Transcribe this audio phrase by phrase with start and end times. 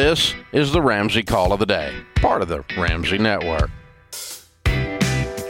[0.00, 3.70] This is the Ramsey Call of the Day, part of the Ramsey Network.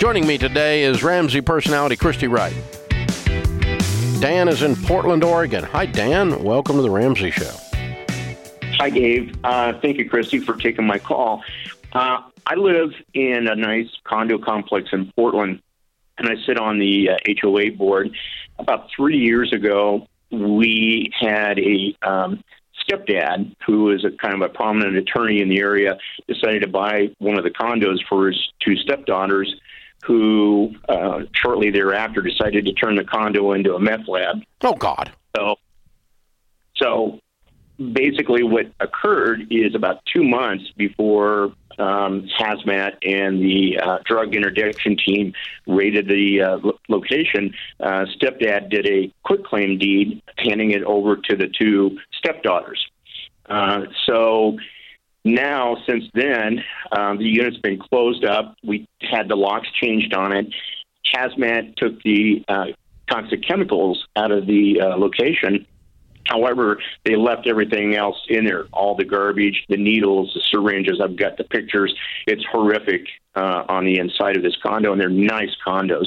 [0.01, 2.53] Joining me today is Ramsey personality Christy Wright.
[4.19, 5.63] Dan is in Portland, Oregon.
[5.63, 6.43] Hi, Dan.
[6.43, 7.55] Welcome to the Ramsey Show.
[8.81, 9.37] Hi, Dave.
[9.45, 11.45] Uh, thank you, Christy, for taking my call.
[11.93, 15.63] Uh, I live in a nice condo complex in Portland,
[16.19, 18.11] and I sit on the uh, HOA board.
[18.59, 22.43] About three years ago, we had a um,
[22.91, 25.97] stepdad who is a kind of a prominent attorney in the area
[26.29, 29.55] decided to buy one of the condos for his two stepdaughters
[30.05, 34.37] who uh, shortly thereafter decided to turn the condo into a meth lab.
[34.63, 35.13] Oh, God.
[35.37, 35.57] So,
[36.77, 37.21] so
[37.93, 44.97] basically, what occurred is about two months before um, Hazmat and the uh, drug interdiction
[44.97, 45.33] team
[45.67, 51.17] raided the uh, lo- location, uh, stepdad did a quick claim deed, handing it over
[51.17, 52.87] to the two stepdaughters.
[53.49, 54.59] Uh, so
[55.25, 58.57] now, since then, um, the unit's been closed up.
[58.63, 60.47] We had the locks changed on it.
[61.15, 62.67] Hazmat took the uh,
[63.11, 65.67] toxic chemicals out of the uh, location.
[66.31, 71.01] However, they left everything else in there all the garbage, the needles, the syringes.
[71.03, 71.93] I've got the pictures.
[72.27, 76.07] It's horrific uh, on the inside of this condo, and they're nice condos.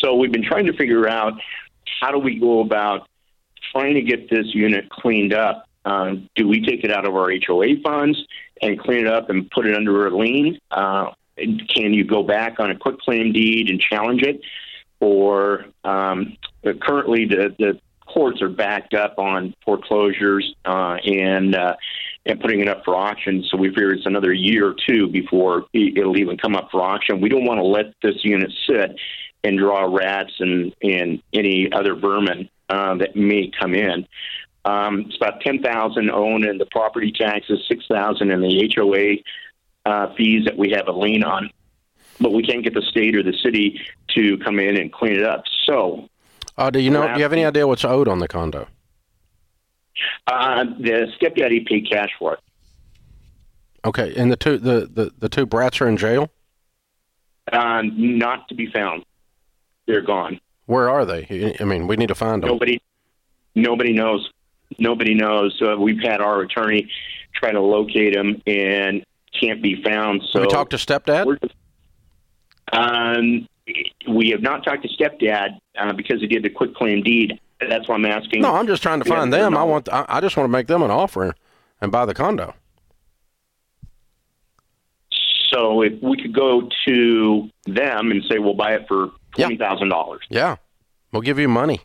[0.00, 1.32] So we've been trying to figure out
[2.00, 3.08] how do we go about
[3.72, 5.66] trying to get this unit cleaned up.
[5.84, 8.16] Um, do we take it out of our HOA funds
[8.62, 10.60] and clean it up and put it under a lien?
[10.70, 14.40] Uh, can you go back on a quick claim deed and challenge it?
[15.00, 16.36] Or um,
[16.80, 17.80] currently, the, the
[18.14, 21.74] courts are backed up on foreclosures uh, and uh,
[22.24, 23.44] and putting it up for auction.
[23.50, 27.20] So we figure it's another year or two before it'll even come up for auction.
[27.20, 28.96] We don't want to let this unit sit
[29.42, 34.06] and draw rats and and any other vermin uh, that may come in.
[34.64, 39.16] Um, it's about ten thousand owned in the property taxes, six thousand in the HOA
[39.84, 41.50] uh, fees that we have a lien on,
[42.20, 43.80] but we can't get the state or the city
[44.14, 45.42] to come in and clean it up.
[45.66, 46.08] So
[46.56, 47.06] uh, do you know?
[47.06, 48.68] Do you have any idea what's owed on the condo?
[50.26, 52.40] Uh, the stepdaddy paid cash for it.
[53.84, 56.30] Okay, and the two the, the, the two brats are in jail.
[57.52, 59.04] Uh, not to be found.
[59.86, 60.40] They're gone.
[60.66, 61.54] Where are they?
[61.60, 62.48] I mean, we need to find them.
[62.48, 62.80] Nobody,
[63.54, 64.30] nobody knows.
[64.78, 65.60] Nobody knows.
[65.60, 66.90] Uh, we've had our attorney
[67.34, 69.04] try to locate them and
[69.38, 70.22] can't be found.
[70.30, 71.38] So we talked to stepdad.
[72.72, 73.46] Um,
[74.08, 77.40] we have not talked to stepdad uh, because he did the quick claim deed.
[77.60, 78.42] That's why I'm asking.
[78.42, 79.56] No, I'm just trying to find them.
[79.56, 79.88] I want.
[79.88, 81.34] I, I just want to make them an offer
[81.80, 82.54] and buy the condo.
[85.50, 89.88] So if we could go to them and say we'll buy it for twenty thousand
[89.88, 90.22] dollars.
[90.28, 90.56] Yeah,
[91.12, 91.82] we'll give you money.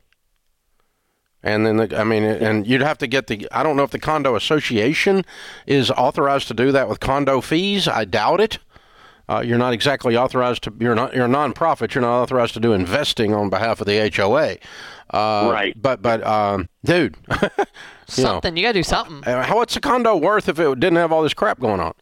[1.42, 3.48] And then, the, I mean, and you'd have to get the.
[3.52, 5.24] I don't know if the condo association
[5.66, 7.88] is authorized to do that with condo fees.
[7.88, 8.60] I doubt it.
[9.30, 10.74] Uh, you're not exactly authorized to.
[10.80, 11.14] You're not.
[11.14, 11.94] You're a nonprofit.
[11.94, 14.58] You're not authorized to do investing on behalf of the HOA.
[15.12, 15.80] Uh, right.
[15.80, 17.48] But but um, dude, you
[18.08, 18.56] something.
[18.56, 19.24] Know, you got to do something.
[19.24, 21.94] Uh, what's a condo worth if it didn't have all this crap going on?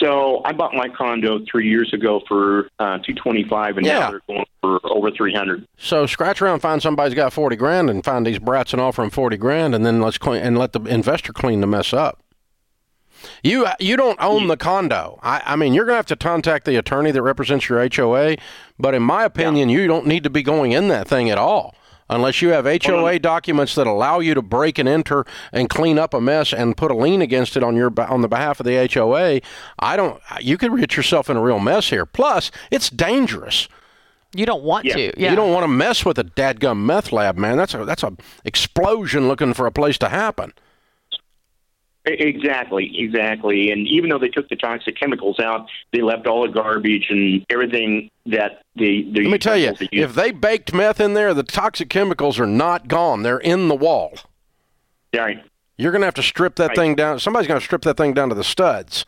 [0.00, 3.98] So I bought my condo three years ago for uh, two twenty five, and yeah.
[3.98, 5.66] now they're going for over three hundred.
[5.76, 9.10] So scratch around, find somebody's got forty grand, and find these brats and offer them
[9.10, 12.21] forty grand, and then let's clean and let the investor clean the mess up.
[13.42, 15.18] You you don't own the condo.
[15.22, 18.36] I, I mean, you're going to have to contact the attorney that represents your HOA.
[18.78, 19.78] But in my opinion, yeah.
[19.78, 21.74] you don't need to be going in that thing at all
[22.12, 26.14] unless you have HOA documents that allow you to break and enter and clean up
[26.14, 28.88] a mess and put a lien against it on your on the behalf of the
[28.92, 29.40] HOA.
[29.78, 30.20] I don't.
[30.40, 32.06] You could get yourself in a real mess here.
[32.06, 33.68] Plus, it's dangerous.
[34.34, 34.94] You don't want yeah.
[34.94, 35.20] to.
[35.20, 35.30] Yeah.
[35.30, 37.56] You don't want to mess with a dadgum meth lab, man.
[37.56, 38.12] That's a that's a
[38.44, 40.52] explosion looking for a place to happen.
[42.04, 43.70] Exactly, exactly.
[43.70, 47.46] And even though they took the toxic chemicals out, they left all the garbage and
[47.48, 49.08] everything that the.
[49.12, 52.46] the Let me tell you, if they baked meth in there, the toxic chemicals are
[52.46, 53.22] not gone.
[53.22, 54.14] They're in the wall.
[55.14, 55.44] Right.
[55.76, 56.76] You're going to have to strip that right.
[56.76, 57.20] thing down.
[57.20, 59.06] Somebody's going to strip that thing down to the studs.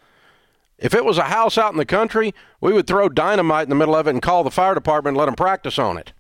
[0.79, 3.77] If it was a house out in the country, we would throw dynamite in the
[3.77, 6.13] middle of it and call the fire department and let them practice on it.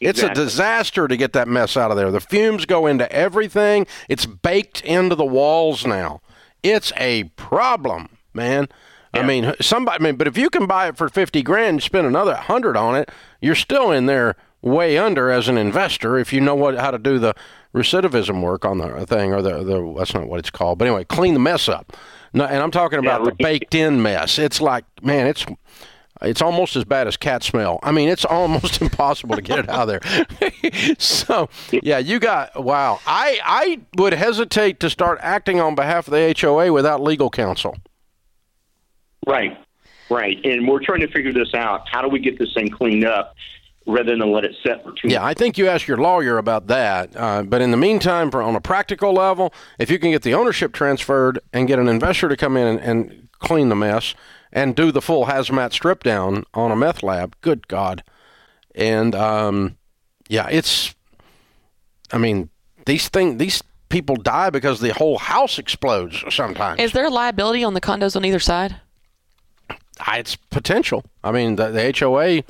[0.00, 0.10] Right.
[0.10, 2.10] It's a disaster to get that mess out of there.
[2.10, 3.86] The fumes go into everything.
[4.08, 6.20] It's baked into the walls now.
[6.62, 8.68] It's a problem, man.
[9.14, 9.20] Yeah.
[9.20, 9.98] I mean, somebody.
[10.00, 12.76] I mean, but if you can buy it for fifty grand, and spend another hundred
[12.76, 13.10] on it,
[13.40, 16.98] you're still in there way under as an investor if you know what how to
[16.98, 17.32] do the
[17.74, 20.78] recidivism work on the uh, thing or the the that's not what it's called.
[20.78, 21.96] But anyway, clean the mess up.
[22.32, 24.38] No, and I'm talking about yeah, the baked in mess.
[24.38, 25.46] It's like, man, it's
[26.22, 27.78] It's almost as bad as cat smell.
[27.82, 30.94] I mean, it's almost impossible to get it out of there.
[30.98, 33.00] so, yeah, you got wow.
[33.06, 37.76] I I would hesitate to start acting on behalf of the HOA without legal counsel.
[39.26, 39.58] Right,
[40.10, 41.86] right, and we're trying to figure this out.
[41.90, 43.34] How do we get this thing cleaned up?
[43.88, 45.08] rather than let it sit for two.
[45.08, 47.16] Yeah, I think you ask your lawyer about that.
[47.16, 50.34] Uh, but in the meantime, for on a practical level, if you can get the
[50.34, 54.14] ownership transferred and get an investor to come in and, and clean the mess,
[54.52, 57.36] and do the full hazmat strip down on a meth lab.
[57.40, 58.02] Good God.
[58.74, 59.76] And um,
[60.28, 60.94] yeah, it's,
[62.12, 62.50] I mean,
[62.86, 66.80] these things, these people die because the whole house explodes sometimes.
[66.80, 68.76] Is there liability on the condos on either side?
[70.12, 71.04] It's potential.
[71.24, 72.42] I mean, the, the HOA,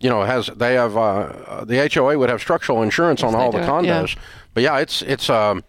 [0.00, 3.60] you know, has they have uh, the HOA would have structural insurance on all the
[3.60, 4.22] condos, yeah.
[4.54, 5.62] but yeah, it's it's um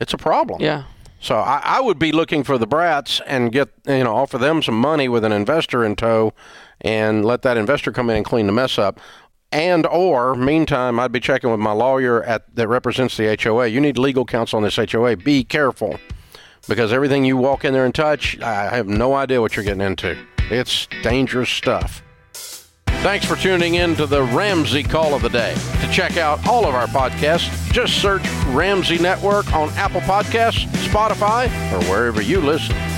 [0.00, 0.60] it's a problem.
[0.60, 0.84] Yeah.
[1.20, 4.62] So I, I, would be looking for the brats and get you know offer them
[4.62, 6.32] some money with an investor in tow,
[6.80, 8.98] and let that investor come in and clean the mess up.
[9.52, 13.66] And or meantime, I'd be checking with my lawyer at that represents the HOA.
[13.66, 15.16] You need legal counsel on this HOA.
[15.16, 15.98] Be careful
[16.68, 19.82] because everything you walk in there and touch, I have no idea what you're getting
[19.82, 20.16] into.
[20.50, 22.02] It's dangerous stuff.
[23.02, 25.54] Thanks for tuning in to the Ramsey Call of the Day.
[25.80, 31.46] To check out all of our podcasts, just search Ramsey Network on Apple Podcasts, Spotify,
[31.72, 32.89] or wherever you listen.